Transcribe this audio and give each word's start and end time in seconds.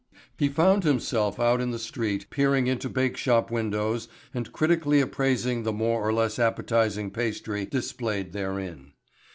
He 0.39 0.49
found 0.49 0.83
himself 0.83 1.39
out 1.39 1.61
in 1.61 1.69
the 1.69 1.77
street 1.77 2.25
peering 2.31 2.65
into 2.65 2.89
bakeshop 2.89 3.51
windows 3.51 4.07
and 4.33 4.51
critically 4.51 4.99
appraising 4.99 5.61
the 5.61 5.71
more 5.71 6.01
or 6.01 6.11
less 6.11 6.39
appetizing 6.39 7.11
pastry 7.11 7.67
displayed 7.67 8.33
therein. 8.33 8.93